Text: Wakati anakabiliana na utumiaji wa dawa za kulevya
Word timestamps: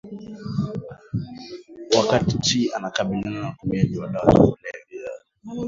Wakati 1.97 2.73
anakabiliana 2.73 3.39
na 3.41 3.51
utumiaji 3.53 3.97
wa 3.97 4.07
dawa 4.07 4.25
za 4.25 4.39
kulevya 4.47 5.09